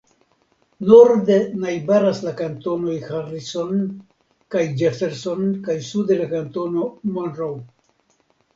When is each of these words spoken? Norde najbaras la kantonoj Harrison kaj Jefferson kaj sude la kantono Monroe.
Norde 0.91 1.35
najbaras 1.65 2.21
la 2.27 2.33
kantonoj 2.39 2.95
Harrison 3.09 3.85
kaj 4.57 4.65
Jefferson 4.81 5.47
kaj 5.69 5.79
sude 5.93 6.21
la 6.25 6.29
kantono 6.35 6.91
Monroe. 7.21 7.65